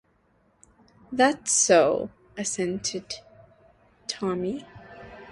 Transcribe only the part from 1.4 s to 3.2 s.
so," assented